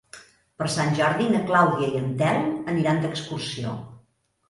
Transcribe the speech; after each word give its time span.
Per 0.61 0.67
Sant 0.75 0.95
Jordi 1.01 1.27
na 1.35 1.43
Clàudia 1.53 1.91
i 1.91 2.01
en 2.01 2.09
Telm 2.25 2.51
aniran 2.75 3.07
d'excursió. 3.07 3.81